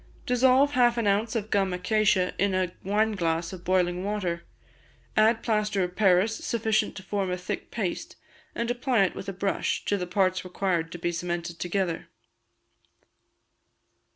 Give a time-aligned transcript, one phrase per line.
[0.25, 4.43] Dissolve half an ounce of gum acacia, in a wineglass of boiling water;
[5.15, 8.15] add plaster of Paris sufficient to form a thick paste,
[8.55, 12.07] and apply it with a brush, to the parts required to be cemented together.